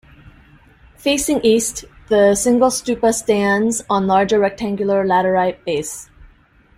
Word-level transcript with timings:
Facing 0.95 1.41
east, 1.43 1.85
the 2.09 2.33
single 2.33 2.69
stupa 2.71 3.13
stands 3.13 3.83
on 3.87 4.07
large 4.07 4.33
rectangular 4.33 5.05
laterite 5.05 5.63
base. 5.63 6.09